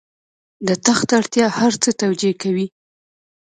[0.67, 2.67] د تخت اړتیا هر څه توجیه کوي.